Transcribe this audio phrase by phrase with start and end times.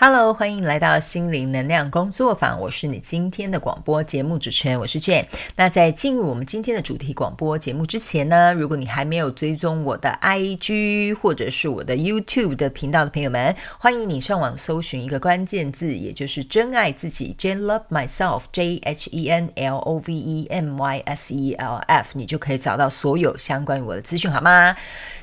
[0.00, 2.60] Hello，欢迎来到心灵能量工作坊。
[2.60, 5.24] 我是你今天的广播节目主持人，我是 Jane。
[5.56, 20.80] 那在进入我们今天的主题广播节目之前呢，如果你还没有追踪我的 IG 或者是我的 YouTube 的频道的朋友们，欢迎你上网搜寻一个关键字，也就是“真爱自己 ”，Jane Love Myself，J H E N L O V E M
[20.80, 24.76] Y S E L F，你就可以找到所有相关于我的资讯，好吗？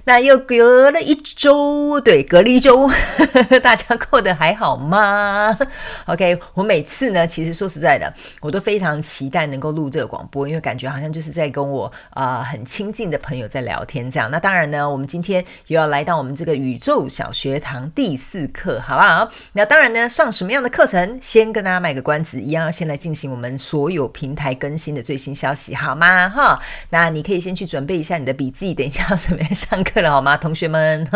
[0.04, 2.90] 那又隔了一周，对，隔了一周，
[3.64, 4.65] 大家过得还好？
[4.66, 5.56] 好吗？
[6.08, 8.12] OK，我每次呢，其实说实在的，
[8.42, 14.32] 我都非常期待能够录这个广播，因为感觉好像就是在跟我啊、呃、很亲近的朋友在聊天这样。
[14.32, 19.30] 那当然呢，我们今天又要来到我们这个宇宙小学堂第四课，好不好？
[19.54, 26.28] 那当然呢，上什么样的课程，先跟大家卖个关子，一样要先来进行我们所有平台更新的最新消息，好吗？
[26.28, 26.60] 哈，
[26.90, 31.08] 那你可以先去准备一下你的笔记，等一下要准备上课了，好吗，同学们？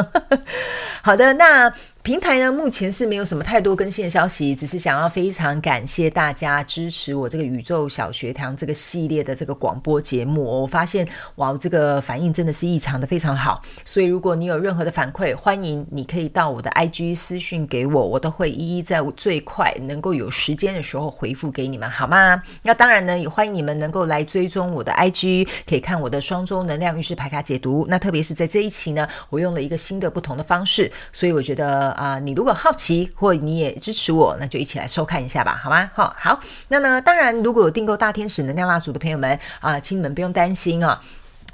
[1.01, 1.73] 好的，那。
[2.09, 10.43] 平台呢，目前是没有什么太多更新的消息，只是想要非常感谢大家支持我这个宇宙小学堂这个系列的这个广播节目。
[10.43, 13.61] 我发现哇，这个反应真的是异常的非常好。
[13.85, 22.41] 所以如果你有任何的反馈，欢迎你可以到我的 IG 私讯给我，我都会一一在最快能够有时间的时候回复给你们，好吗？
[22.63, 27.85] 那当然呢，也欢迎你们能够来追踪我的 IG，可以看我的双周能量运势牌卡解读。
[27.87, 31.98] 那特别是在这一期呢，我用了一个新的不同的方式，所以我觉得。
[31.99, 35.91] 啊、你如果好奇或你也支持我，那就一起来收看一下吧，好吗？
[35.93, 41.01] 好，好，那呢，当然，如果有订购大天使能量蜡烛的朋友们啊、请你们不用担心啊。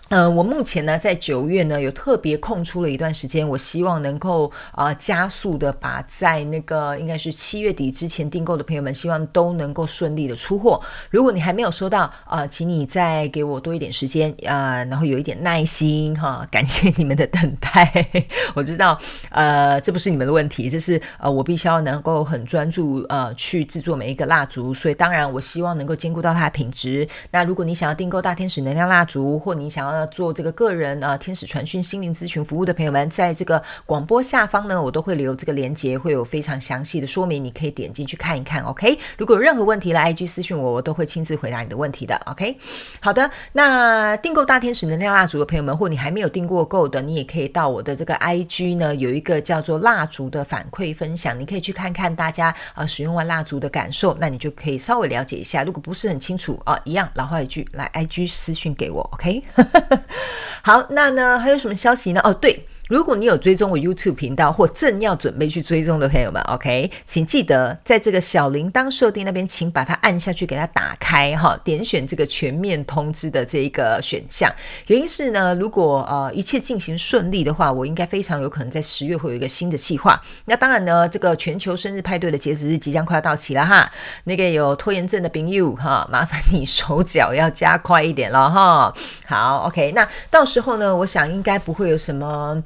[0.10, 10.80] 呃，我目前呢，在九月呢，有特别空出了一段时间，我希望能够啊、呃，加速的把在那个应该是七月底之前订购的朋友们，希望都能够顺利的出货。
[11.10, 18.08] 如果你还没有收到啊、呃，请你再给我多一点时间啊、呃，然后有一点耐心哈， 感谢你们的等待。
[18.54, 19.00] 我知道，
[19.32, 27.08] 呃，这不是你们的问题，这是呃，我必须要能够很专注呃，去制作每一个蜡烛，所以当然我希望能够兼顾到它的品质。
[27.32, 38.62] 那如果你想要订购大天使能量蜡烛，或你想要呃，做这个个人啊，天使传讯心灵咨询服务的朋友们，在这个广播下方呢，我都会留这个链接，会有非常详细的说明，你可以点进去看一看。
[38.64, 42.14] OK，如果有任何问题来 IG 私讯我，我都会亲自回答你的问题的。
[42.26, 42.58] OK，
[43.00, 55.64] 好的，那订购大天使能量蜡烛的朋友们，或你还没有订过购的，你也可以到我的这个 IG 呢，有一个叫做蜡烛的反馈分享，你可以去看看大家啊使用完蜡烛的感受，那你就可以稍微了解一下。
[55.64, 59.02] 如果不是很清楚啊，一样老话一句，来 IG 私讯给我。
[59.14, 59.42] OK。
[60.64, 62.22] 好，那呢，还有什么消息呢？
[62.24, 62.66] 哦，对。
[62.88, 74.54] 如果你有追踪我 YouTube 频道或正要准备去追踪的朋友们，OK，请记得在这个小铃铛设定那边，请把它按下去，给它打开哈，点选这个全面通知的这一个选项。
[74.86, 80.22] 原因是呢，如果呃一切进行顺利的话，我应该非常有可能在十月会有一个新的计划。
[80.46, 83.92] 那当然呢，这个全球生日派对的截止日即将快要到期了哈。
[84.26, 88.94] 那个有拖延症的朋友哈，麻烦你手脚要加快一点了哈。
[89.26, 92.62] 好，OK，那到时候呢，我想应该不会有什么。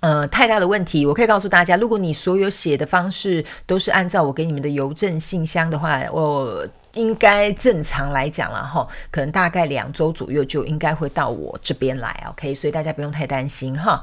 [0.00, 14.02] 呃，太大的问题，我可以告诉大家，如果你所有写的方式都是按照我给你们的邮政信箱的话，我应该正常来讲了哈，可能大概两周左右就应该会到我这边来，OK，所以大家不用太担心哈。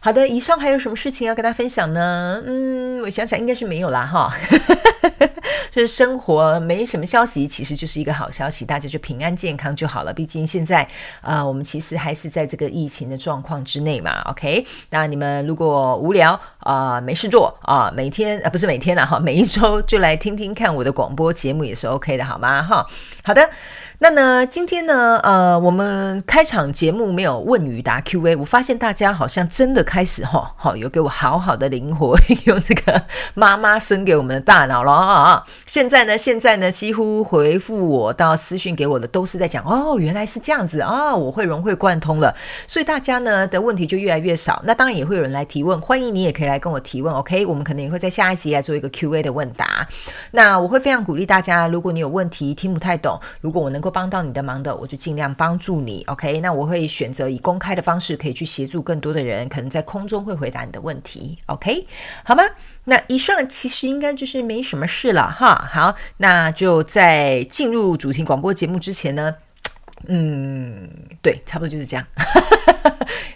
[0.00, 2.42] 好的，以上还有什么事情要跟大家分享呢？
[2.46, 4.32] 嗯，我想想应该是没有啦哈。
[5.70, 10.12] 就是生活没什么消息，其实就是一个好消息，大家就平安健康就好了。
[10.12, 10.86] 毕竟现在
[11.20, 14.20] 啊、我们其实还是在这个疫情的状况之内嘛。
[14.30, 22.62] OK，那你们如果无聊啊、没事做啊、每天啊不是每天了哈，每一周就来听听看我的广播节目也是 OK 的，好吗？
[22.62, 22.86] 哈，
[23.22, 23.48] 好的。
[24.04, 35.42] 那呢，今天呢，呃，我们开场节目没有问与答 Q&A，我发现大家好像真的开始哈，好、哦、有给我好好的灵活用这个妈妈生给我们的大脑了啊！
[35.64, 42.36] 现在呢，现在呢，几乎回复我到私讯给我的都是在讲哦，原来是这样子啊、哦，我会融会贯通了，
[42.66, 44.60] 所以大家呢的问题就越来越少。
[44.66, 47.46] 那当然也会有人来提问，欢迎你也可以来跟我提问，OK？
[47.46, 49.88] 我们可能也会在下一集来做一个 Q&A 的问答。
[50.32, 56.02] 那我会非常鼓励大家，如果你有问题听不太懂，如果我能够帮到你的忙的，我就尽量帮助你。
[56.08, 61.38] OK，那我会选择以公开的方式，可以去协助更多的人，可能在空中会回答你的问题。
[61.46, 61.86] OK，
[62.24, 62.42] 好吗？
[62.86, 65.54] 那以上其实应该就是没什么事了哈。
[65.72, 69.36] 好，那就在进入主题广播节目之前呢，
[70.08, 70.90] 嗯，
[71.22, 72.04] 对，差不多就是这样。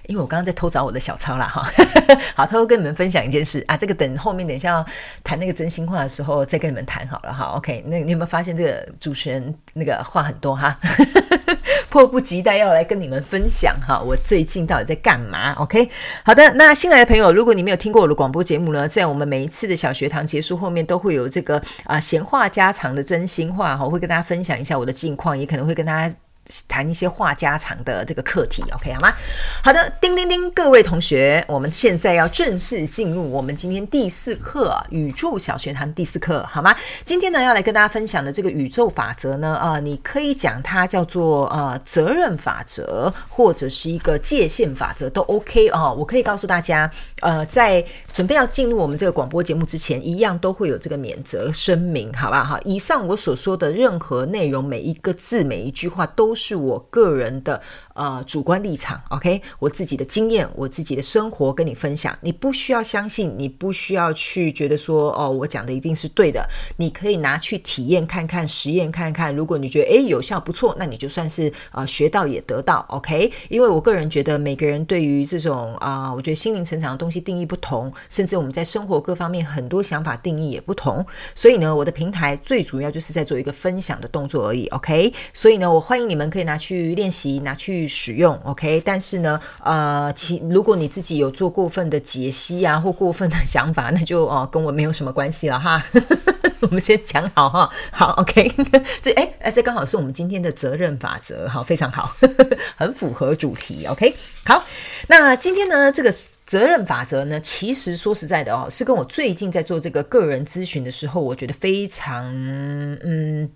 [0.08, 1.62] 因为我刚刚在偷找我的小抄啦，哈，
[2.34, 4.86] 好，偷偷跟你们分享一件事啊，这个等后面等一下要
[5.22, 10.76] 谈那个真心话的时候再跟你们谈好了哈，OK，那你有没有发现这个主持人那个话很多哈？
[11.90, 15.90] 迫不及待要来跟你们分享哈，我最近到底在干嘛？OK，
[16.24, 26.14] 好的，那新来的朋友，如果你没有听过我的广播节目呢，在我们每一次的小学堂结束后面，都会有这个啊闲话家常的真心话哈，我会跟大家分享一下我的近况，也可能会跟大家。
[26.66, 29.12] 谈一些话家常的这个课题，OK 好吗？
[29.62, 36.74] 好的，叮叮叮，各位同学，我们现在要正式进入我们今天第四课《宇宙小学堂》第四课，好吗？
[37.04, 45.96] 今天呢，要来跟大家分享的这个宇宙法则呢，啊、呃，你可以讲它叫做呃责任法则，或者是一个界限法则都 OK 啊、哦。
[45.98, 46.90] 我可以告诉大家，
[47.20, 52.42] 呃，在准备要进入我们这个广播节目之前，一样都会有这个免责声明，好吧？
[52.42, 56.37] 哈，以上我所说的任何内容，每一个字，每一句话都。
[56.38, 57.60] 是我个人的
[57.98, 81.04] 呃主观立场，OK，我自己的经验，我自己的生活跟你分享，你不需要相信，你不需要去觉得说哦，我讲的一定是对的，你可以拿去体验看看，实验看看，如果你觉得诶有效不错，那你就算是呃学到也得到，OK，因为我个人觉得每个人对于这种啊、我觉得心灵成长的东西定义不同，甚至我们在生活各方面很多想法定义也不同，
[81.34, 86.28] 所以呢，我的平台最主要就是在做一个分享的动作而已，OK，所以呢，我欢迎你们。
[86.28, 88.82] 可以拿去练习，拿去使用，OK。
[88.84, 95.82] 但是呢，呃，其如果你自己有做过分的解析啊，或过分的想法，那就哦，跟我没有什么关系了哈。
[96.60, 98.50] 我们先讲好哈，好，OK。
[99.00, 102.14] 这哎哎，这刚好是我们今天的责任法则，好，非常好，
[102.76, 104.14] 很符合主题，OK。
[104.44, 104.64] 好，
[105.06, 106.12] 那今天呢，这个
[106.44, 112.26] 责任法则呢，其实说实在的哦，是跟我最近在做这个个人咨询的时候，我觉得非常
[113.04, 113.48] 嗯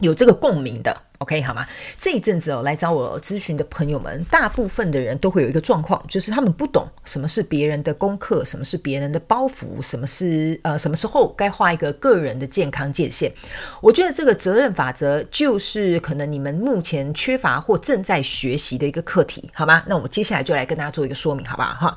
[0.00, 0.94] 有这个共鸣的。
[1.24, 1.66] OK 好吗？
[1.96, 13.32] 这一阵子哦，来找我咨询的朋友们，大部分的人都会有一个状况，就是他们不懂什么是别人的功课，什么是别人的包袱，什么是呃什么时候该画一个个人的健康界限。
[13.80, 19.82] 我觉得这个责任法则就是可能你们目前缺乏或正在学习的一个课题，好吗？
[19.86, 21.72] 那我接下来就来跟大家做一个说明，好不好？
[21.72, 21.96] 哈，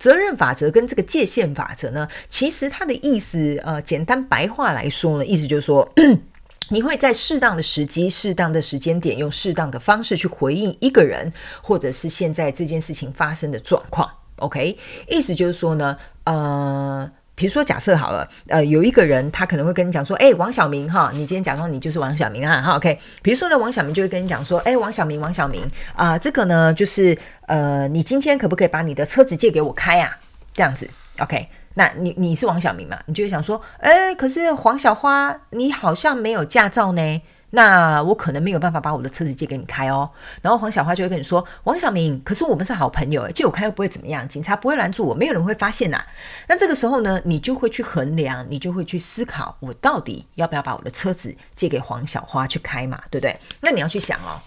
[0.00, 5.88] 责任法则跟这个界限法则呢，其实它的意思，呃，简单白话来说呢，意思就是说。
[6.70, 11.32] 你会在适当的时机、适当的时间点，用适当的方式去回应一个人，
[11.62, 14.10] 或者是现在这件事情发生的状况。
[14.36, 14.76] OK，
[15.08, 22.98] 意思就是说呢，呃，比如说假设好了，呃，有一个人他可能会跟你讲说，哎，王小明哈，你今天假装你就是王小明啊，哈，OK。
[23.22, 25.62] 比如说呢，王小明就会跟你讲说，哎，王小明，王小明
[25.94, 27.16] 啊，呃，这个呢就是
[27.46, 30.18] 呃，你今天可不可以把你的车子借给我开啊？
[30.52, 30.88] 这样子
[31.18, 31.48] ，OK。
[31.74, 32.98] 那你你是王小明嘛？
[33.06, 37.22] 你就会想说，诶，可是黄小花，你好像没有驾照呢。
[37.50, 40.10] 那我可能没有办法把我的车子借给你开哦。
[40.42, 46.04] 然后黄小花就会跟你说，王小明，可是我们是好朋友，借我开又不会怎么样，警察不会拦住我，没有人会发现呐。
[46.48, 53.00] 那这个时候呢，你就会去衡量，你就会去思考，我到底要不要把我的车子借给黄小花去开嘛？
[53.08, 53.38] 对不对？
[53.60, 54.42] 那你要去想哦，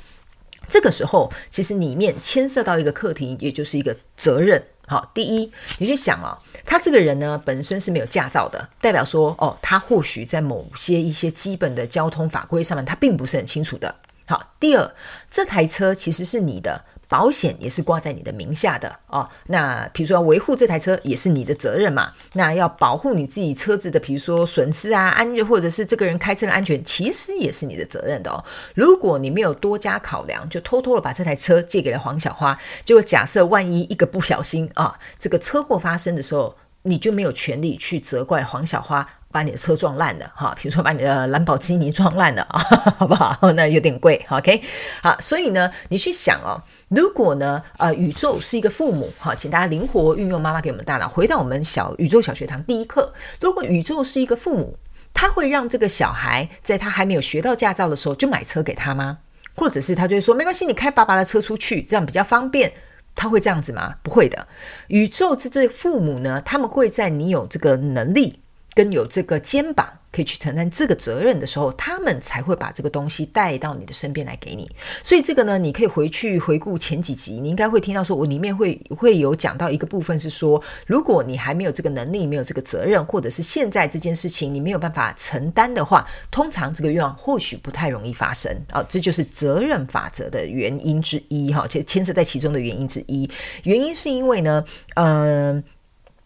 [0.68, 4.62] 这个时候其实里面牵涉到一个课题，也就是一个责任。
[4.88, 6.32] 好，第一，你去想哦，
[6.66, 13.94] 他这个人呢，本身是没有驾照的，代表说哦，他或许在某些一些基本的交通法规上面，他并不是很清楚的。
[14.26, 14.96] 好，第二，
[15.30, 16.86] 这台车其实是你的。
[17.08, 19.28] 保险也是挂在你的名下的哦。
[19.48, 22.12] 那比如说要维护这台车也是你的责任嘛。
[22.34, 28.44] 那要保护你自己车子的，比如说损失啊、安全，或者是这个人开车的安全，其实也是你的责任的哦。
[28.76, 36.56] 如果你没有多加考量，就偷偷的把这台车借给了黄小花，就假设万一一个不小心啊，这个车祸发生的时候，
[36.88, 39.08] 你就没有权利去责怪黄小花。
[39.30, 42.58] 把你的车撞烂了哈， 比如说把你的兰博基尼撞烂了啊，
[42.98, 43.38] 好不好？
[43.52, 44.64] 那有点贵，OK？
[45.04, 53.14] 好，所以呢，你去想哦，如果呢，呃，宇宙是一个父母，哈，请大家灵活运用妈妈给我们大脑，回到我们小宇宙小学堂第一课。
[53.42, 54.80] 如果宇宙是一个父母，
[55.14, 59.20] 他会让这个小孩在他还没有学到驾照的时候就买车给他吗？
[59.58, 62.72] 或者是他就会说没关系，你开爸爸的车出去，这样比较方便？
[63.18, 63.96] 他会这样子吗？
[64.02, 64.48] 不会的。
[64.88, 68.44] 宇宙之这父母呢，他们会在你有这个能力。
[68.78, 74.70] 跟有这个肩膀可以去承担这个责任的时候，他们才会把这个东西带到你的身边来给你。
[75.02, 88.86] 所以这个呢，你可以回去回顾前几集，你应该会听到说，我里面会会有讲到一个部分是说，如果你还没有这个能力，没有这个责任，或者是现在这件事情你没有办法承担的话，通常这个愿望或许不太容易发生啊。
[88.88, 93.28] 这就是责任法则的原因之一哈，牵牵涉在其中的原因之一。
[93.64, 94.64] 原因是因为呢，
[94.96, 95.64] 嗯、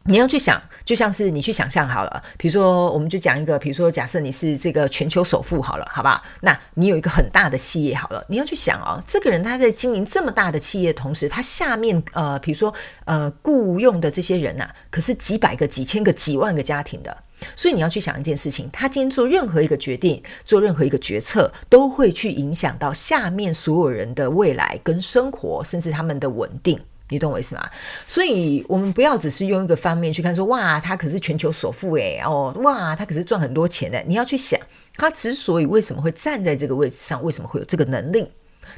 [0.05, 6.21] 你要去想，就像是你去想象好了，比如说，我们就讲一个，比如说，假设你是这个全球首富好了，好不好？
[6.41, 12.73] 那你有一个很大的企业好了，你要去想哦，这个人他在经营这么大的企业，同时他下面呃，比如说
[13.05, 17.15] 呃，雇佣的这些人呐、可是几百个、几千个、几万个家庭的，
[17.55, 26.79] 所以你要去想一件事情，他今天做任何一个决定，做任何一个决策，都会去影响到下面所有人的未来跟生活，甚至他们的稳定。
[27.11, 27.69] 你懂我意思吗？
[28.07, 34.01] 所以，我们不要只是用一个方面去看说，哇，他可是全球首富诶，哦，哇，他可是赚很多钱的。
[34.07, 34.57] 你要去想，
[34.95, 38.31] 他之所以为什么会站在这个位置上，为什么会有这个能力？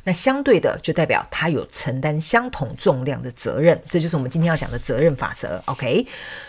[0.03, 3.79] 那相对的，就代表他有承担相同重量的责任。
[3.87, 5.61] 这就是我们今天要讲的责任法则。
[5.67, 6.05] OK，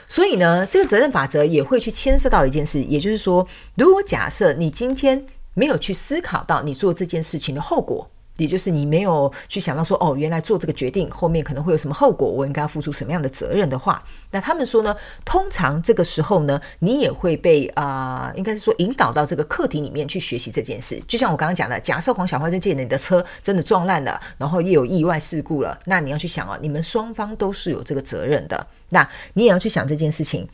[0.09, 8.11] 所以呢，这个责任法则也会去牵涉到一件事，也就是说，如果假设你今天没有去思考到你做这件事情的后果。
[8.39, 21.01] 也就是你没有去想到说，哦，原来做这个决定后面可能会有什么后果，我应该要付出什么样的责任的话，那他们说呢，通常这个时候呢，你也会被啊、应该是说引导到这个课题里面去学习这件事。
[21.07, 30.49] 就像我刚刚讲的，假设黄小花就借你的车真的撞烂了，然后又有意外事故了，那你要去想啊，你们双方都是有这个责任的，那你也要去想这件事情。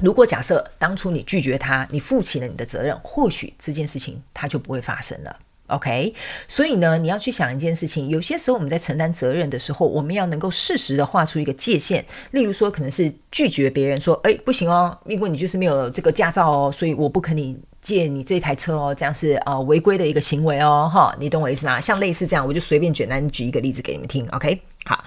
[0.00, 5.38] 如果假设当初你拒绝他，你负起了你的责任，或许这件事情它就不会发生了。
[5.70, 6.12] OK，
[6.46, 8.08] 所以呢，你要去想一件事情。
[8.08, 12.04] 有些时候我们在承担责任的时候，我们要能够适时的画出一个界限。
[12.32, 21.80] 例如说，可能是拒绝别人说：“哎，不行哦，因为你就是没有这个驾照哦，所以我不可以借你这台车哦。”这样是呃违规的一个行为哦，哈，你懂我意思吗？
[21.80, 24.26] 像类似这样，我就随便简单举一个例子给你们听。
[24.30, 25.04] OK，好，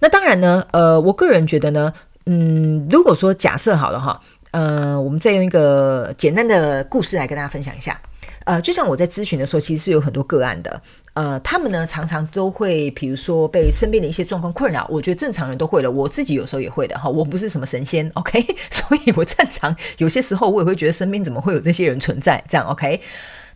[0.00, 1.92] 那当然呢，呃，我个人觉得呢，
[2.26, 8.00] 嗯，如果说假设好了哈，呃，我们再用一个简单的故事来跟大家分享一下。
[8.44, 10.82] 呃，就像我在咨询的时候，其实是有很多个案的。
[11.14, 14.86] 呃，他们呢常常都会，比如说被身边的一些状况困扰。
[14.90, 17.08] 我觉得正常人都会的，我自己有时候也会的哈。
[17.08, 18.40] 我不是什么神仙，OK？
[18.70, 23.00] 所以我正常有些时候我也会觉得身边怎么会有这些人存在，这样 OK？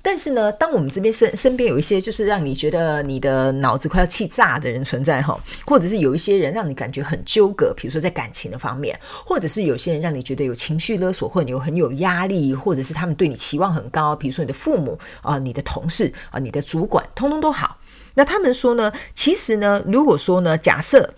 [0.09, 5.37] 但是呢，当我们这边身身边有一些就是让你觉得你的脑子快要气炸的人存在哈，
[5.67, 17.79] 或者是有一些人让你感觉很纠葛，比如说在感情的方面，或者是有些人让你觉得有情绪勒索，或者你有很有压力，或者是他们对你期望很高，比如说你的父母啊、你的同事啊、你的主管，通通都好。
[18.15, 21.15] 那他们说呢，其实呢，如果说呢，假设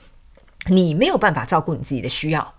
[0.68, 2.54] 你没有办法照顾你自己的需要。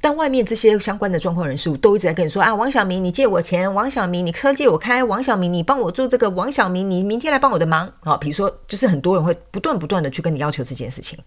[0.00, 7.92] 但外面这些相关的状况人士都一直在跟你说啊，王小明，你借我钱；王小明，你车借我开；王小明，你帮我做这个；王小明，你明天来帮我的忙。
[8.00, 11.18] 啊，比如说，就是很多人会不断不断的去跟你要求这件事情，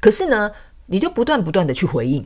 [0.00, 0.50] 可是呢，
[0.86, 2.24] 你就不断不断的去回应，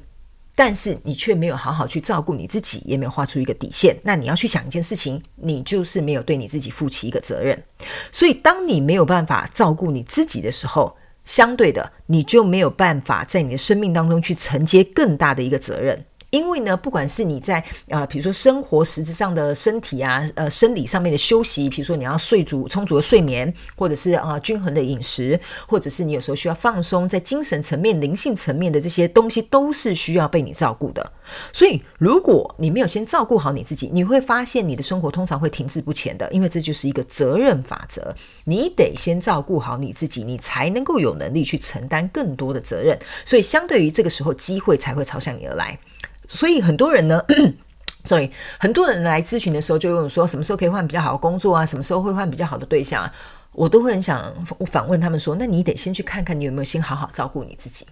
[0.55, 3.97] 但是你却没有好好去照顾你自己，也没有画出一个底线。
[4.03, 7.63] 那你要去想一件事情，你就是没有对你自己负起一个责任。
[8.11, 10.97] 所以，当你没有办法照顾你自己的时候，
[11.29, 16.07] 相对的，你就没有办法在你的生命当中去承接更大的一个责任。
[16.31, 31.13] 因为呢，不管是你在呃，比如说生活实质上的身体啊，呃，生理上面的休息，比如说你要睡足充足的睡眠，或者是啊、呃、均衡的饮食，或者是你有时候需要放松，在精神层面、灵性层面的这些东西，都是需要被你照顾的。
[31.53, 38.15] 所以，如果你没有先照顾好你自己，你会发现你的生活通常会停滞不前的，因为这就是一个责任法则。
[38.45, 42.99] 你得先照顾好你自己，你才能够有能力去承担更多的责任。
[43.25, 45.79] 所以，相对于这个时候，机会才会朝向你而来。
[46.27, 47.23] 所以很多人呢，
[48.05, 51.65] 所以很多人来咨询的时候就问说，什么时候可以换比较好的工作啊？
[51.65, 53.13] 什么时候会换比较好的对象啊？
[53.53, 57.87] 我都会很想反问他们说，那你得先去看看你有没有先好好照顾你自己。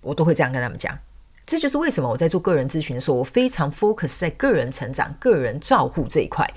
[0.00, 0.98] 我都会这样跟他们讲。
[1.44, 6.48] 这就是为什么我在做个人咨询的时候，我非常 focus 在个人成长、个人照护这一块。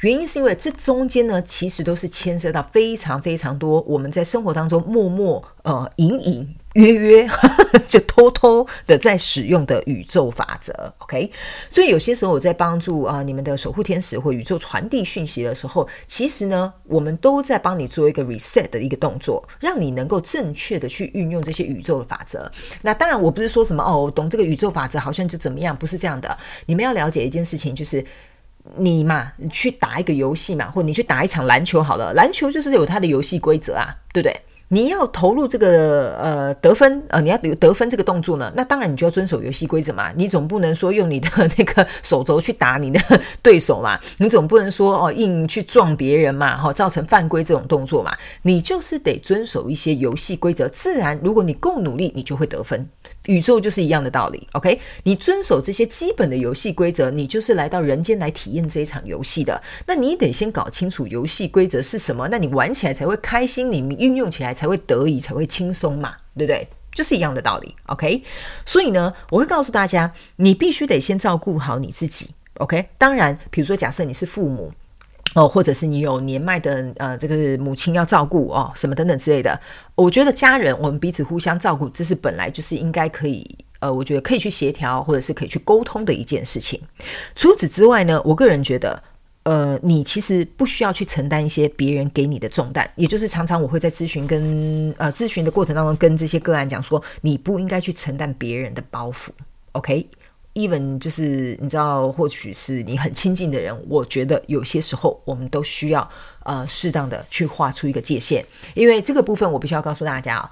[0.00, 6.56] 原因是因为这中间呢，其实都是牵涉到非常非常多我们在生活当中默默呃隐隐。
[6.74, 7.28] 约约
[7.88, 11.30] 就偷偷的在使用的宇宙法则，OK？
[11.68, 22.50] 所以有些时候我在帮助啊、你们的守护天使或宇宙传递讯息的时候，其实呢，我们都在帮你做一个 reset 的一个动作，让你能够正确的去运用这些宇宙的法则。
[22.82, 26.36] 那当然，我不是说什么哦，懂这个宇宙法则好像就怎么样，不是这样的。
[26.66, 28.04] 你们要了解一件事情，就是
[28.76, 34.40] 你嘛，你去打一个游戏嘛，或你去打一场篮球好了，篮球就是有它的游戏规则啊，对不对？
[34.70, 40.12] 你要投入这个呃得分呃，你要得得分这个动作呢，那当然你就要遵守游戏规则嘛。
[40.14, 43.00] 你总不能说用你的那个手肘去打你的
[43.42, 48.14] 对手嘛，你总不能说哦硬去撞别人嘛，哈、造成犯规这种动作嘛。
[48.42, 52.88] 你就是得遵守一些游戏规则，自然如果你够努力，你就会得分。
[53.28, 54.80] 宇宙就是一样的道理，OK？
[55.04, 59.62] 你遵守这些基本的游戏规则，你就是来到人间来体验这一场游戏的。
[59.86, 66.66] 那你得先搞清楚游戏规则是什么，那你玩起来才会开心，你运用起来才会得意，才会轻松嘛，对不对？
[66.92, 67.76] 就是一样的道理。
[67.86, 68.22] OK，
[68.64, 72.30] 所以呢，我会告诉大家，你必须得先照顾好你自己。
[72.54, 74.72] OK，当然，比如说假设你是父母。
[75.34, 79.60] 哦，或者是你有年迈的呃，这个母亲要照顾哦，什么等等之类的。
[79.94, 83.46] 我觉得家人我们彼此互相照顾，这是本来就是应该可以
[83.80, 86.80] 呃，我觉得可以去协调或者是可以去沟通的一件事情。
[87.34, 89.00] 除此之外呢，我个人觉得，
[89.42, 99.28] 呃，你其实不需要去承担一些别人给你的重担，也就是常常我会在咨询跟呃咨询的过程当中跟这些个案讲说，你不应该去承担别人的包袱。
[99.72, 100.08] OK。
[100.58, 106.08] Even 就是你知道，或许是你很亲近的人，我觉得有些时候我们都需要
[106.42, 110.50] 呃适当的去画出一个界限，因为这个部分我必须要告诉大家啊，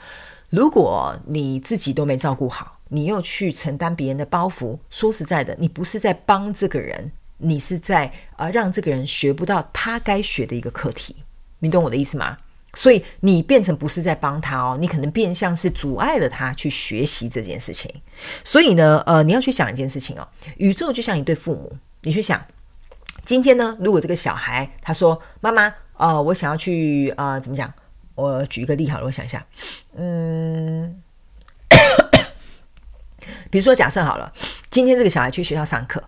[0.51, 11.17] 如果你自己都没照顾好，你又去承担别人的包袱，说实在的，你不是在帮这个人，你是在呃让这个人学不到他该学的一个课题，
[11.59, 12.39] 你懂我的意思吗？
[12.77, 17.91] 所以你变成不是在帮他哦，你可能变相是阻碍了他去学习这件事情。
[18.45, 20.29] 所以呢，呃，你要去想一件事情哦，
[20.59, 22.47] 宇宙就像一对父母，你去想，
[23.25, 27.73] 今天呢，如果这个小孩他说：“妈妈，呃，我想要去，呃，怎么讲？
[28.15, 29.45] 我举一个例好了，我想一下，
[29.97, 31.03] 嗯，
[33.51, 34.31] 比如说假设好了，
[34.69, 36.03] 今天这个小孩去学校上课。”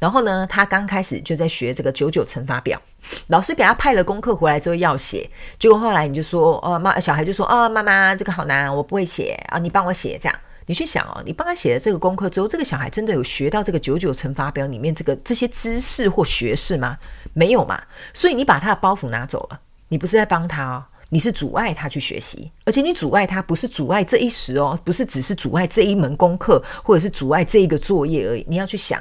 [0.00, 2.80] 然后呢，他刚开始就在学这个九九乘法表，
[3.28, 10.38] 老师给他派了功课回来之后要写，结果后来你就说，哦妈，小孩就说，哦妈妈，这个好难，我不会写啊，你帮我写这样。
[10.66, 16.96] 你去想哦，你帮他写了这个功课之后，这个小孩真的有学到这个九九乘法表里面这个这些知识或学识吗？
[17.34, 17.82] 没有嘛。
[18.14, 28.98] 所以你把他的包袱拿走了，你不是在帮他哦，你是阻碍他去学习，而且你阻碍他不是阻碍这一时哦，不是只是阻碍这一门功课或者是阻碍这一个作业而已，你要去想。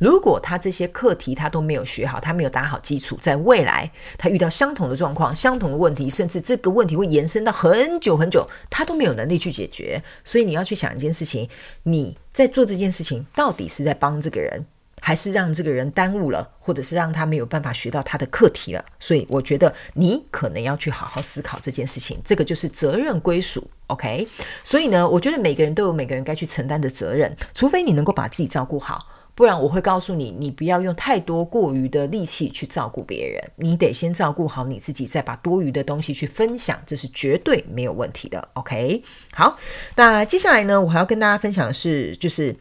[0.00, 10.02] 如果他这些课题他都没有学好，他没有打好基础，在未来他遇到相同的状况、相同的问题，甚至这个问题会延伸到很久很久，他都没有能力去解决。
[10.24, 11.46] 所以你要去想一件事情：
[11.82, 14.64] 你在做这件事情，到底是在帮这个人，
[15.02, 18.82] 还是让这个人耽误了，或者是让他没有办法学到他的课题了？
[18.98, 22.18] 所以我觉得你可能要去好好思考这件事情。
[22.24, 24.26] 这个就是责任归属，OK？
[24.64, 29.06] 所以呢，我觉得每个人都有每个人该去承担的责任，除非你能够把自己照顾好。
[29.40, 38.46] 不然我会告诉你，你不要用太多过于的力气去照顾别人，你得先照顾好你自己，再把多余的东西去分享，这是绝对没有问题的。
[38.52, 39.58] OK，好，
[39.96, 42.54] 那接下来呢，我还要跟大家分享的是，就是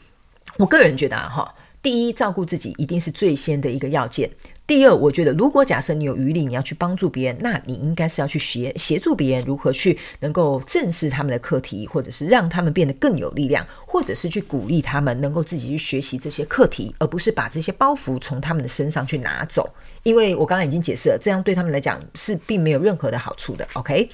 [0.55, 4.29] 我个人觉得啊，哈，第一，照顾自己一定是最先的一个要件。
[4.67, 19.67] 第二，我觉得如果假设你有余力，你要去帮助别人，那你应该是要去协协助别人如何去能够正视他们的课题，或者是让他们变得更有力量，或者是去鼓励他们能够自己去学习这些课题，而不是把这些包袱从他们的身上去拿走。
[20.03, 23.67] 因为我刚刚已经解释了，这样对他们来讲是并没有任何的好处的。
[23.73, 24.09] OK。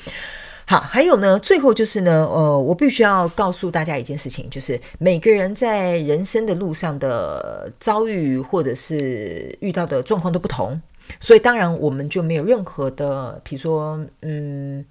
[0.67, 10.81] 好，还有呢，最后就是呢，呃，我必须要告诉大家一件事情，就是每个人在人生的路上的遭遇或者是遇到的状况都不同，
[11.19, 14.85] 所以当然我们就没有任何的，比如说，嗯。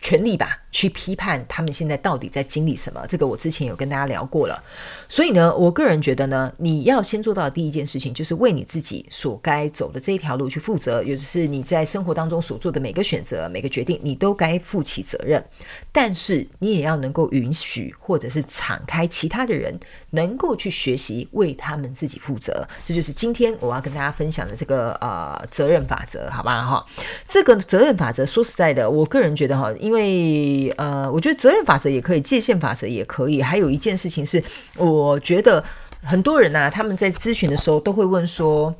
[0.00, 3.04] 权力吧，去批判他们现在到底在经历什么。
[3.08, 4.62] 这个我之前有跟大家聊过了。
[5.08, 11.02] 所以呢，我个人觉得呢，你要先做到的第一件事情，就是为你自己所该走的这一条路去负责。
[11.02, 15.44] 也就是你在生活当中所做的每个选择、每个决定，你都该负起责任。
[15.90, 19.78] 但是你也要能够允许，或者是敞开其他的人
[20.10, 22.66] 能够去学习，为他们自己负责。
[22.84, 26.62] 这就是今天我要跟大家分享的这个呃责任法则，好吧？
[26.62, 26.86] 哈，
[27.26, 29.74] 这个责任法则说实在的，我个人觉得哈。
[29.88, 33.40] 因为呃，我觉得责任法则也可以，界限法则也可以。
[33.40, 34.42] 还有一件事情是，
[34.76, 35.64] 我觉得
[36.02, 38.74] 很多人呐、他们在咨询的时候都会问说，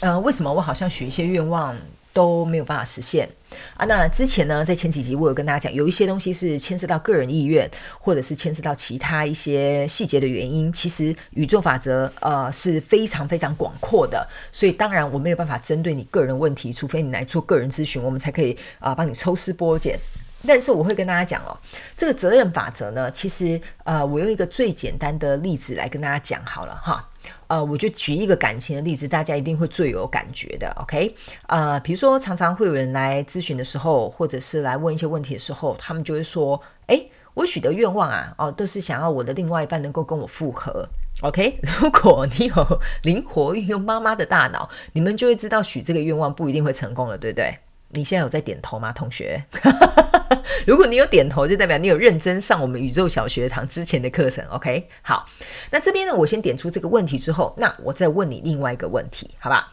[0.00, 1.76] 呃，为什么我好像许一些愿望
[2.14, 3.28] 都没有办法实现
[3.76, 3.86] 啊？
[3.86, 10.72] 那之前呢，在前几集我有跟大家讲，有一些东西是牵涉到个人意愿，或者是牵涉到其他一些细节的原因。
[10.72, 19.98] 其实宇宙法则呃是非常非常广阔的，所以当然我没有办法针对你个人问题，除非你来做个人咨询，我们才可以啊、帮你抽丝剥茧。
[20.46, 21.56] 但是我会跟大家讲哦，
[21.96, 27.08] 这个责任法则呢，其实呃，我用一个最简单的例子来跟大家讲好了哈。
[27.46, 30.70] 呃，我就举一个感情的例子，大家一定会最有感觉的。
[30.82, 31.14] OK，
[31.46, 40.86] 呃，比如说常常会有人来咨询的时候，或者是来问一些问题的时候，他们就会说：“诶，我许的愿望啊，哦，都是想要我的另外一半能够跟我复合。
[41.22, 47.58] ”OK， 如果你有灵活运用妈妈的大脑，你们就会知道许这个愿望不一定会成功了，对不对？
[47.94, 49.44] 你现在有在点头吗，同学？
[50.66, 54.44] 如果你有点头，就代表你有认真上我们宇宙小学堂之前的课程。
[54.46, 55.26] OK，好，
[55.70, 59.72] 那这边呢，我先点出这个问题之后，那我再问你另外一个问题，好吧？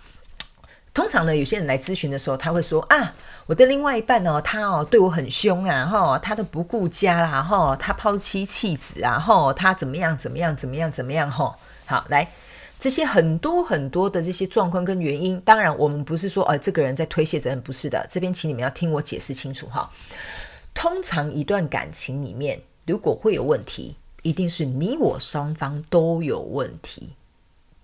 [0.93, 3.13] 通常呢，有些人来咨询的时候，他会说啊，
[3.45, 12.29] 我的另外一半哦，他哦对我很凶啊，哈，他都不顾家啦，哈，他抛妻弃子啊，哈，他怎么样怎么样怎么样怎么样，哈，好，来
[12.81, 19.87] 这些很多很多的这些状况跟原因，当然我们不是说呃这个人在推卸责任，不是的，这边请你们要听我解释清楚哈。
[20.73, 27.13] 通常一段感情里面，如果会有问题，一定是你我双方都有问题。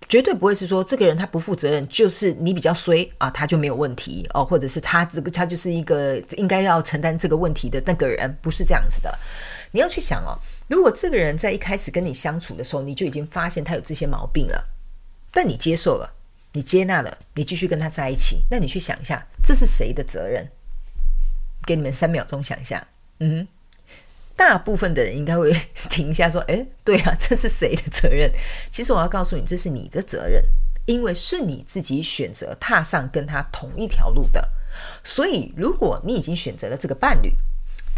[0.08, 9.16] 绝对不会是说这个人他不负责任，就是你比较衰啊，他就没有问题哦，或者是他这个他就是一个应该要承担这个问题的那个人，不是这样子的。
[9.70, 10.34] 你要去想哦，
[10.66, 14.64] 如果这个人在一开始跟你相处的时候，你就已经发现他有这些毛病了，
[15.32, 16.14] 但你接受了，
[16.52, 20.48] 你接纳了，你继续跟他在一起，那你去想一下，这是谁的责任？
[21.66, 22.88] 给你们三秒钟想一下，
[23.20, 23.46] 嗯。
[24.36, 25.52] 大部分的人应该会
[25.90, 28.30] 停下，说：“诶，对啊，这是谁的责任？”
[28.70, 30.40] 其实我要告诉你，这是你的责任，
[30.86, 34.48] 因为是你自己选择踏上跟他同一条路的。
[35.02, 37.34] 所以，如果你已经选择了这个伴侣，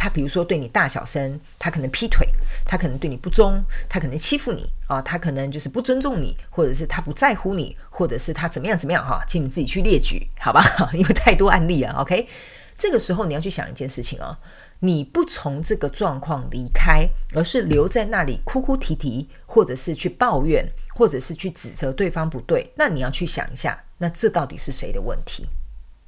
[0.01, 2.27] 他比如说对你大小声，他可能劈腿，
[2.65, 10.65] 他可能对你不忠，他可能欺负你啊，他可能就是不尊重你，或者是他不在乎你，或者是他怎么样怎么样哈，请你自己去列举，好吧？
[10.95, 12.27] 因为太多案例了，OK。
[12.79, 14.39] 这个时候你要去想一件事情啊。
[14.83, 25.47] 你不从这个状况离开，而是留在那里哭哭啼啼，或者是去抱怨，或者是去指责对方不对，那你要去想一下，那这到底是谁的问题？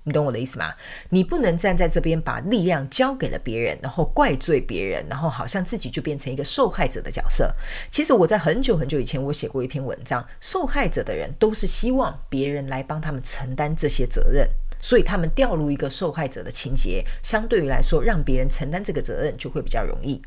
[0.04, 0.74] 你懂我的意思吗？
[1.10, 7.54] 你不能站在这边把力量交给了别人，然后怪罪别人，然后好像自己就变成一个受害者的角色。
[7.88, 14.48] 其实我在很久很久以前，我写过一篇文章，受害者的人都是希望别人来帮他们承担这些责任。
[14.82, 20.20] 所以他们掉入一个受害者的情节，相对于来说，让别人承担这个责任就会比较容易。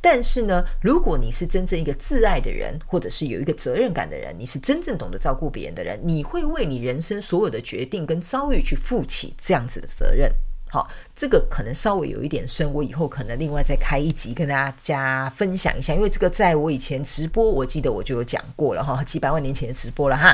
[0.00, 10.32] 但是呢，如果你是真正一个自爱的人，或者是有一个责任感的人，你是真正懂得照顾别人的人，你会为你人生所有的决定跟遭遇去负起这样子的责任。
[10.70, 20.32] 好，这个可能稍微有一点深，我以后可能另外再开一集跟大家分享一下，因为这个在我以前直播，我记得我就有讲过了哈，几百万年前的直播了哈。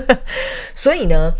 [0.76, 1.32] 所以呢。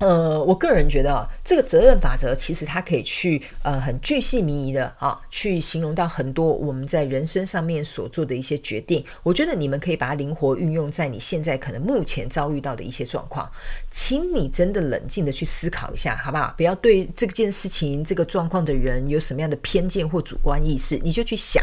[0.00, 9.04] 呃，我个人觉得啊，这个责任法则其实它可以去呃很巨细靡遗的啊，去形容到很多我们在人生上面所做的一些决定。
[9.22, 13.46] 我觉得你们可以把它灵活运用在你现在可能目前遭遇到的一些状况，
[13.90, 16.54] 请你真的冷静的去思考一下，好不好？
[16.56, 21.62] 不要对这件事情、这个状况的人有什么样的偏见或主观意识，你就去想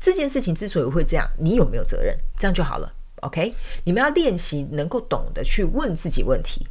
[0.00, 2.16] 这件事情之所以会这样，你有没有责任？
[2.38, 2.90] 这样就好了。
[3.16, 3.54] OK，
[3.84, 6.66] 你们要练习能够懂得去问自己问题。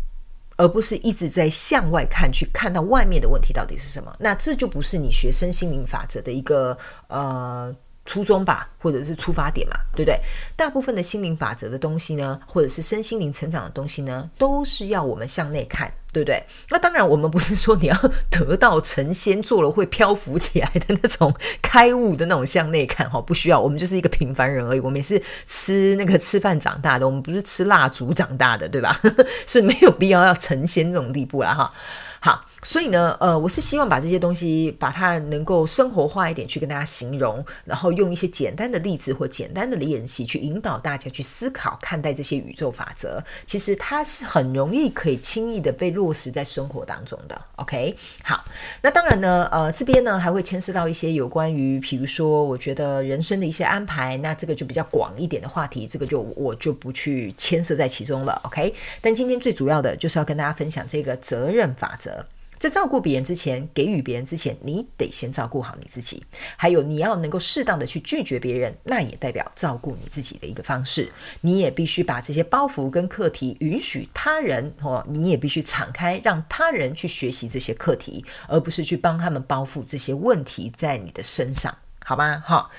[0.58, 10.20] 而不是一直在向外看，去看到外面的问题到底是什么，那这就不是你学生心灵法则的一个呃初衷吧，或者是出发点嘛，对不对？
[10.56, 15.94] 大部分的心灵法则的东西呢，或者是身心灵成长的东西呢，都是要我们向内看。
[16.14, 16.44] 对不对？
[16.70, 17.98] 那当然，我们不是说你要
[18.30, 23.60] 得道成仙，做了会漂浮起来的那种开悟的那种向内看哈，不需要。
[23.60, 28.96] 我们就是一个平凡人而已，我们也是吃那个吃饭长大的，我们不是吃蜡烛长大的，对吧？
[29.48, 31.74] 是没有必要要成仙这种地步了哈。
[32.20, 32.46] 好。
[32.64, 43.24] 所以呢，呃，我是希望把这些东西把它能够生活化一点，去跟大家形容，然后用一些简单的例子或简单的练习去引导大家去思考、看待这些宇宙法则。
[43.46, 47.40] 其实它是很容易可以轻易的被落实在生活当中的。
[47.58, 48.44] OK，好，
[48.82, 58.42] 那当然呢，呃，这边呢还会牵涉到一些有关于，比如说，我觉得人生的一些安排，那这个就比较广一点的话题，这个就我就不去牵涉在其中了。
[58.46, 62.26] OK，但今天最主要的就是要跟大家分享这个责任法则。
[62.64, 66.24] 在照顾别人之前，给予别人之前，你得先照顾好你自己。
[66.56, 71.12] 还有，你要能够适当的去拒绝别人，那也代表照顾你自己的一个方式。
[71.42, 82.42] 你也必须把这些包袱跟课题允许他人哦，你也必须敞开，让他人去学习这些课题，而不是去帮他们包覆这些问题在你的身上，好吗？
[82.46, 82.70] 哈，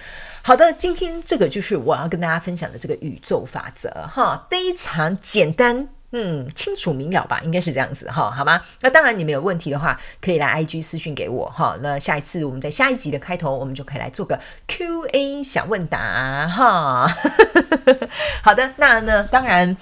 [0.42, 5.93] 好的，今天这个就是我要跟大家分享的这个宇宙法则，哈，非常简单。
[6.16, 8.60] 嗯，清楚明了吧，应该是这样子哈，好吗？
[8.82, 11.76] 那当然，你们有问题的话，可以来 IG 私讯给我哈。
[11.82, 17.10] 那下一次我们在下一集的开头，我们就可以来做个 QA 小问答哈。
[18.44, 19.76] 好的，那呢，当然，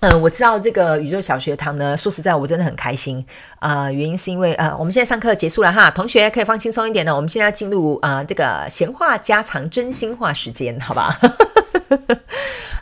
[0.00, 3.22] 嗯、我知道这个宇宙小学堂呢，说实在，我真的很开心
[3.58, 7.14] 啊、原因是因为呃，我们现在上课结束了哈，同学可以放轻松一点呢。
[7.14, 11.14] 我们现在进入啊、这个闲话家常、真心话时间，好吧？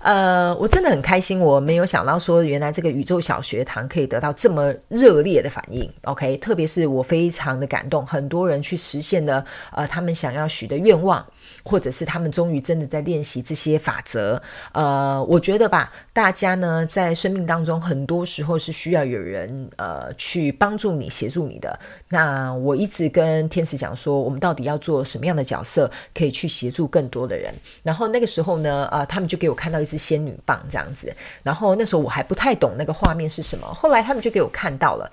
[0.04, 5.90] 呃，我真的很开心，我没有想到说，原来这个宇宙小学堂可以得到这么热烈的反应。
[6.02, 11.24] OK，特别是我非常的感动，很多人去实现了呃他们想要许的愿望。
[11.64, 14.40] 或者是他们终于真的在练习这些法则。
[14.72, 21.76] 呃，我觉得吧，大家呢在生命当中很多时候是需要有人呃去帮助你、协助你的。
[22.10, 27.52] 那我一直跟天使讲说，我们到底要做什么样的角色，可以去协助更多的人。
[27.82, 31.10] 然后那个时候呢，呃，他们就给我看到一支仙女棒这样子。
[31.42, 35.10] 然后那时候我还不太懂那个画面是什么，后来他们就给我看到了。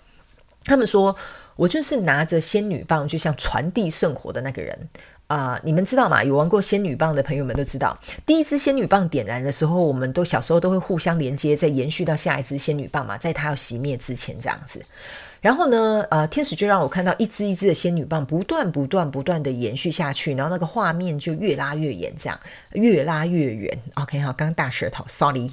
[0.64, 1.16] 他们说
[1.56, 4.78] 我就是拿着仙女棒，就像传递圣火的那个人
[5.32, 6.22] 啊、你们知道吗？
[6.24, 14.82] 有玩过仙女棒的朋友们都知道，第一支仙女棒点燃的时候，我们都小时候都会互相连接，再延续到下一支仙女棒嘛，在它要熄灭之前这样子。
[15.39, 22.39] 然后呢，呃，天使就让我看到一支一支的仙女棒不断不断不断的延续下去，然后那个画面就越拉越远，这样
[22.74, 23.80] 越拉越远。
[23.96, 25.50] OK，好，刚刚大舌头，Sorry，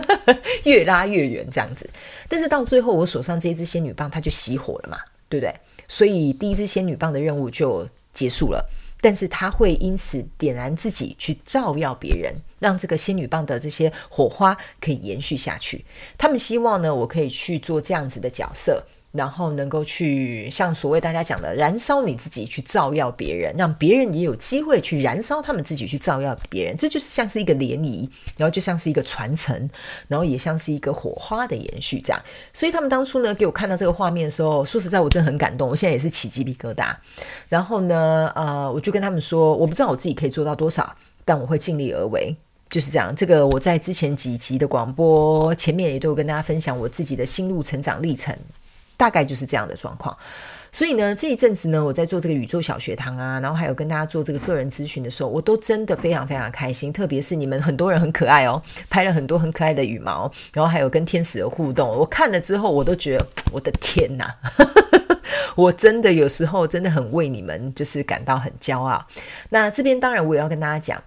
[0.64, 1.88] 越拉越远这样子。
[2.26, 5.54] 但是到最后，我手上这一支仙女棒它就熄火了嘛，对不对？
[5.86, 8.68] 所以第一支仙女棒的任务就结束了。
[9.00, 15.84] 但是他会因此点燃自己，去照耀别人，让这个仙女棒的这些火花可以延续下去。
[16.18, 18.86] 他们希望呢，我可以去做这样子的角色。
[19.12, 26.76] 然后能够去像所谓大家讲的燃烧你自己，去照耀别人，让别人也有机会去燃烧他们自己，去照耀别人。
[26.76, 29.68] 这就是像是一个涟漪，然后就像是一个传承，
[30.06, 32.22] 然后也像是一个火花的延续这样。
[32.52, 35.68] 所以他们当初呢，给我看到这个画面的时候，说实在，我真的很感动。
[35.68, 36.94] 我现在也是起鸡皮疙瘩。
[37.48, 40.94] 然后呢，呃，我就跟他们说，我不知道我自己可以做到多少，
[41.24, 42.36] 但我会尽力而为。
[42.68, 43.12] 就是这样。
[43.16, 48.32] 这个我在之前几集的广播前面也都有跟大家分享我自己的心路成长历程。
[49.00, 50.14] 大概就是这样的状况，
[50.70, 56.92] 所以呢，这一阵子呢，我在做这个宇宙小学堂啊，然后还有跟大家做这个个人咨询的时候，我都真的非常非常开心。
[56.92, 58.60] 特别是你们很多人很可爱哦，
[58.90, 64.36] 拍了很多很可爱的羽毛，然后还有跟天使的互动，我看了之后，我都觉得我的天哪，
[65.56, 69.02] 我真的有时候真的很为你们就是感到很骄傲。
[69.48, 71.02] 那这边当然我也要跟大家讲。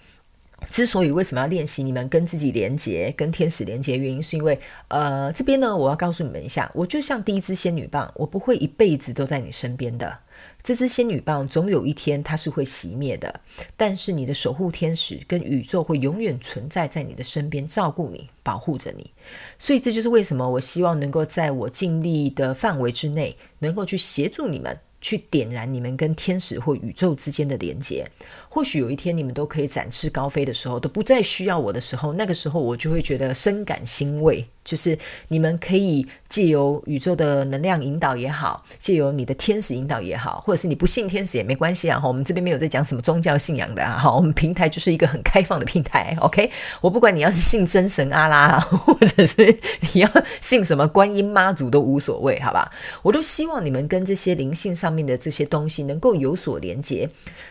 [0.70, 10.20] 之所以为什么要练习你们跟自己连接、跟天使连接，原因是因为，呃，这边呢，我要告诉你们一下，我就像第一支仙女棒，我不会一辈子都在你身边的。
[10.64, 13.42] 这支仙女棒总有一天它是会熄灭的，
[13.78, 19.12] 但是你的守护天使跟宇宙会永远存在在你的身边，照顾你、保护着你。
[19.60, 24.80] 所以这就是为什么我希望能够在我尽力的范围之内，能够去协助你们。
[25.04, 28.10] 去点燃你们跟天使或宇宙之间的连接。
[28.54, 34.46] 或许有一天你们都可以展翅高飞的时候，都不再需要我的时候，那个时候我就会觉得深感欣慰。
[34.64, 42.00] 就是你们可以借由宇宙的能量引导也好，借由你的天使引导也好，或者是你不信天使也没关系啊。
[42.00, 43.98] 哈，我们这边没有在讲什么宗教信仰的啊。
[43.98, 46.16] 哈，我们平台就是一个很开放的平台。
[46.22, 49.44] OK，我不管你要是信真神阿拉，或者是
[49.94, 52.72] 你要信什么观音妈祖都无所谓，好吧？
[53.02, 57.10] 我都希望你们跟这些灵性上面的这些东西能够有所连接，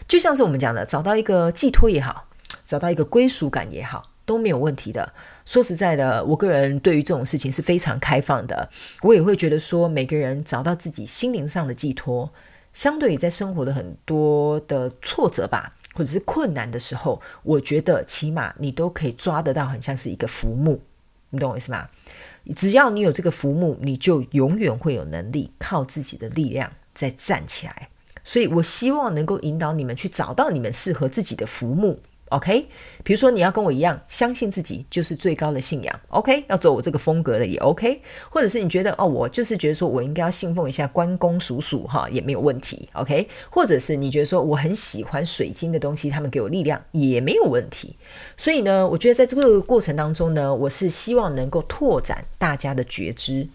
[0.08, 2.28] 就像是我们讲的，找到一个寄托也好，
[2.62, 4.10] 找到一个归属感也好。
[4.26, 5.14] 都没有问题的。
[5.46, 8.68] 说实在的，我个人对于这种事情是非常开放的。
[9.00, 12.30] 我也会觉得说，每个人找到自己心灵上的寄托，
[12.74, 20.82] 相对于在生活的很多的挫折吧，或者是困难的时候，我觉得起码你都可以抓得到，很像是一个浮木。
[21.30, 21.88] 你懂我意思吗？
[22.54, 27.88] 只要你有这个浮木，你就永远会有能力靠自己的力量再站起来。
[28.24, 32.00] 所以我希望能够引导你们去找到你们适合自己的浮木。
[32.28, 32.66] OK，
[33.04, 47.94] 比如说你要跟我一样相信自己就是最高的信仰，OK，要走我这个风格的也 OK，或者是你觉得哦，我就是觉得说我应该要信奉一下关公叔叔哈，也没有问题，OK，或者是你觉得说我很喜欢水晶的东西，他们给我力量也没有问题。
[48.34, 53.46] 所以呢，我觉得在这个过程当中呢，我是希望能够拓展大家的觉知。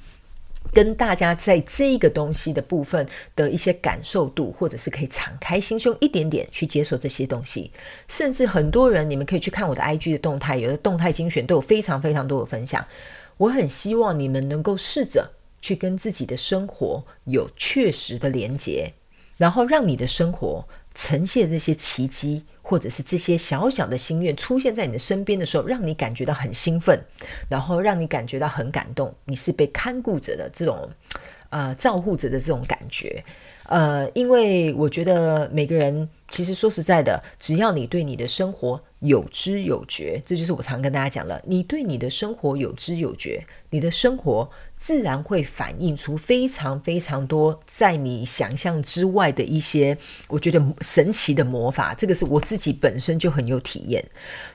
[0.72, 7.72] 跟大家在这个东西的部分的一些感受度，或者是可以敞开心胸一点点去接受这些东西，
[8.08, 12.86] 甚至很多人，你们可以去看我的 IG 的动态，有的动态精选都有非常非常多的分享。
[13.38, 18.94] 我很希望你们能够试着去跟自己的生活有确实的连接，
[19.38, 20.68] 然后让你的生活
[20.98, 22.44] 呈现这些奇迹。
[22.70, 27.02] 或者是这些小小的心愿出现在你的身边的时候，让你感觉到很兴奋，
[27.48, 30.90] 然后让你感觉到很感动，你是被看顾着的这种，
[31.50, 33.24] 呃，照顾着的这种感觉。
[33.68, 51.94] 呃，因为我觉得每个人其实说实在的，只要你对你的生活有知有觉，这就是我常跟大家讲的，你对你的生活有知有觉，你的生活自然会反映出非常非常多在你想象之外的一些，我觉得神奇的魔法。
[51.94, 54.04] 这个是我自己本身就很有体验，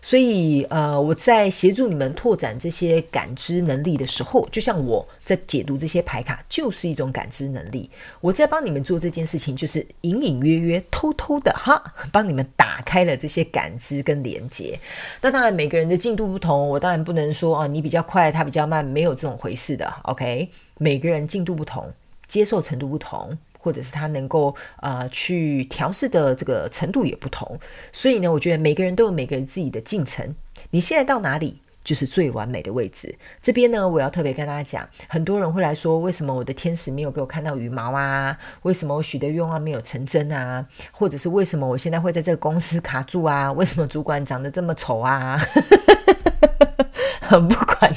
[0.03, 7.89] 所以呃，我在协助你们拓展这些感知能力的时候，就像我在解读这些牌卡，就是一种感知能力。
[8.21, 11.53] 我在帮你们做这件事情，就是隐隐约约、偷偷的。
[11.63, 14.77] 哈，帮你们打开了这些感知跟连接。
[15.21, 19.87] 那当然，每个人的进度不同，我当然不能说啊，你比较快，他比较慢，没有这种回事的。
[20.03, 21.89] OK，每个人进度不同，
[22.27, 27.57] 接受程度不同，或者是他能够呃去调试的这个程度也不同。
[27.93, 30.35] 所以呢，我觉得每个人都有每个人自己的进程。
[30.71, 31.61] 你现在到哪里？
[31.85, 33.15] 就是最完美的位置。
[33.41, 38.39] 这边呢，我要特别跟大家讲，很多人会来说，为什么我的天使没有给我看到羽毛啊？
[38.63, 40.67] 为什么我许的愿望没有成真啊？
[40.93, 43.53] 或者是为什么我现在会在这个公司卡住啊？
[43.53, 45.37] 为什么主管长得这么丑啊？
[47.21, 47.91] 很不管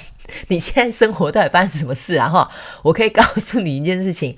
[0.48, 2.30] 你现在生活到底发生什么事啊？
[2.30, 2.50] 哈，
[2.84, 4.38] 我可以告诉你一件事情，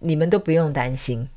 [0.00, 1.28] 你们都不用担心，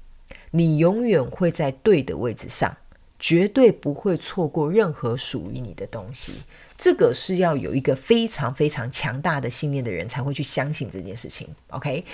[0.52, 2.78] 你永远会在对的位置上。
[3.20, 6.34] 绝对不会错过任何属于你的东西，
[6.78, 11.48] 这个是要有一个非常非常强大的信念的人才会去相信这件事情。
[11.70, 12.06] OK，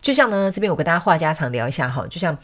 [0.00, 2.36] 就像呢，这边我跟大家话家常聊一下哈，就像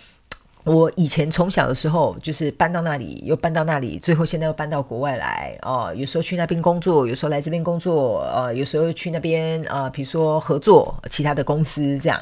[0.64, 5.92] 我以前从小的时候，就是搬到那里，又搬到那里，最后现在又搬到国外来哦。
[5.94, 12.20] 有时候去那边工作，有时候来这边工作，呃，有时候去那边呃，比如说合作其他的公司这样。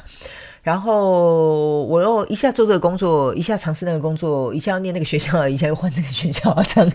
[0.65, 6.91] 然后我又一下做这个工作，一下尝试那个工作，一下要念那个学校，一下又换这个学校，这样。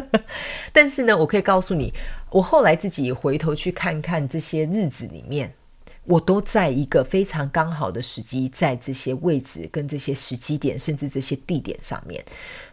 [0.74, 1.90] 但是呢，我可以告诉你，
[2.28, 5.54] 我后来自己回头去看看这些日子里面。
[6.08, 12.24] 我都在一个非常刚好的时机，在这些位置跟这些时机点，甚至这些地点上面，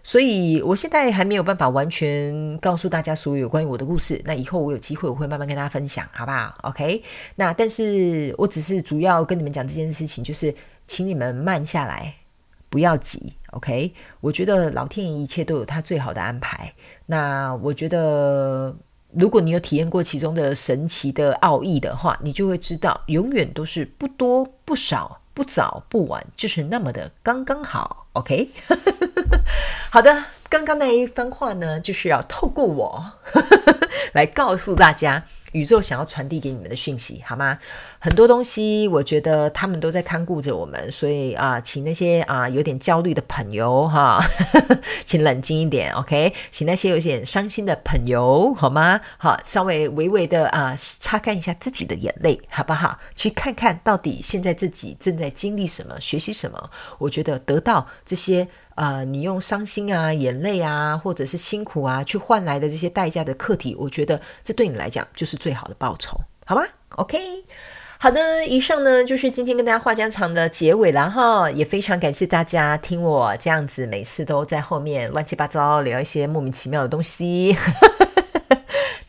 [0.01, 4.21] 所以我现在还没有办法完全告诉大家所有关于我的故事。
[4.23, 7.03] 那以后我有机会，我会慢慢跟大家分享，好不好？OK。
[7.35, 10.55] 那但是我只是主要跟你们讲这件事情，就是
[10.87, 12.15] 请你们慢下来，
[12.69, 13.33] 不要急。
[13.51, 13.93] OK。
[14.21, 16.73] 我觉得老天爷一切都有他最好的安排。
[17.07, 18.73] 那我觉得。
[19.17, 28.07] 如果你有体验过其中的神奇的奥义的话，你就会知道，永远都是不多不少，不早不晚，就是那么的刚刚好。
[28.13, 28.51] OK，
[29.89, 33.13] 好的，刚刚那一番话呢，就是要透过我
[34.13, 35.25] 来告诉大家。
[35.55, 37.57] 宇宙想要传递给你们的讯息，好吗？
[37.97, 44.21] 很多东西，我觉得他们都在看顾着我们，所以啊、请那些啊、有点焦虑的朋友哈，
[45.05, 46.33] 请冷静一点，OK？
[46.51, 48.99] 请那些有点伤心的朋友，好吗？
[49.17, 52.99] 好，稍微微微的啊、擦干一下自己的眼泪，好不好？
[53.15, 56.69] 去看看到底现在自己正在经历什么，学习什么？
[56.99, 58.45] 我觉得得到这些。
[58.75, 66.61] 呃，你用伤心啊、眼泪啊，或者是辛苦啊，去换来的这些代价的课题，我觉得这对你来讲就是最好的报酬，好吗
[66.97, 67.17] ？OK，
[67.97, 77.55] 好的，以上呢就是今天跟大家话家常的结尾了哈，也非常感谢大家听我这样子，每次都在后面乱七八糟聊一些莫名其妙的东西。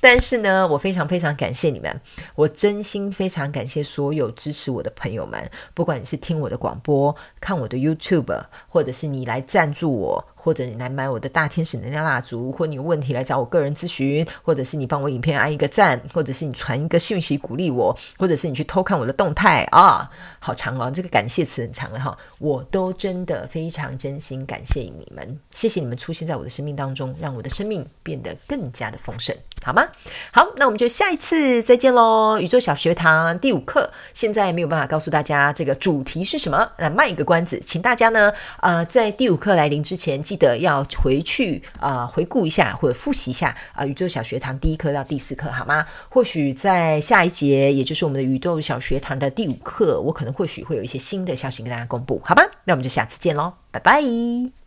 [0.09, 2.01] 但是呢，我非常非常感谢你们，
[2.37, 10.25] 我真心非常感谢所有支持我的朋友们，不管你是听我的广播、看我的 YouTube，或者是你来赞助我。
[10.47, 29.85] 或者你来买我的大天使能量蜡烛，或你有问题来找我个人咨询，或者是你帮我影片按一个赞，或者是你传一个讯息鼓励我，或者是你去偷看我的动态啊，好长哦，这个感谢词很长了哈，我都真的非常真心感谢你们，谢谢你们出现在我的生命当中，让我的生命变得更加的丰盛，好吗？
[30.31, 40.36] 好，那我们就下一次再见喽，宇宙小学堂第五课，现在没有办法告诉大家这个主题是什么，来卖一个关子，请大家呢，呃，在第五课来临之前记。
[40.37, 45.87] 记得要回去啊、回顾一下或者复习一下啊、宇宙小学堂第一课到第四课，好吗？
[46.11, 52.43] 或许在下一节，也就是我们的宇宙小学堂的第五课，我可能或许会有一些新的消息跟大家公布，好吧？
[52.65, 54.66] 那我们就下次见喽，拜拜。